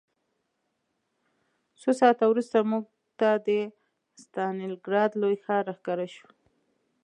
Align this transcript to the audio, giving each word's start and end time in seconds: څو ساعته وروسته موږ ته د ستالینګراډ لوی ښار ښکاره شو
څو 1.81 1.89
ساعته 1.99 2.23
وروسته 2.27 2.57
موږ 2.69 2.83
ته 3.19 3.29
د 3.47 3.49
ستالینګراډ 4.23 5.11
لوی 5.21 5.35
ښار 5.45 5.65
ښکاره 5.77 6.07
شو 6.15 6.27